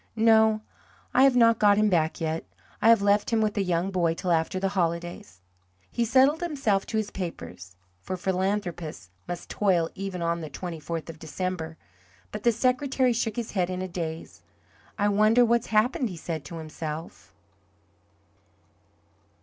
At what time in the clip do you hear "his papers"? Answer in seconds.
6.97-7.75